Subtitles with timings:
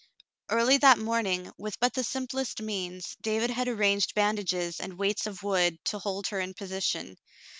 [0.49, 5.43] Early that morning, with but the simplest means, David had arranged bandages and weights of
[5.43, 7.19] wood to hold her in position.